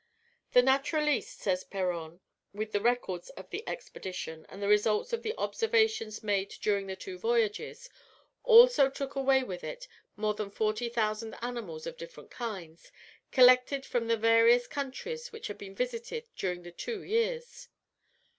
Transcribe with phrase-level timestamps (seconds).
[0.53, 2.21] The Naturaliste, says Péron,
[2.55, 6.95] with the records of the expedition, and the results of the observations made during the
[6.95, 7.87] two voyages,
[8.43, 12.91] also took away with it "more than 40,000 animals of different kinds,
[13.31, 17.67] collected from the various countries which had been visited during the two years."